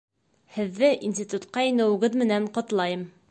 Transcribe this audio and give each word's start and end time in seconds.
Һеҙҙе 0.55 0.89
институтҡа 1.09 1.67
инәүегеҙ 1.73 2.19
менән 2.25 2.51
ҡотлайым! 2.59 3.09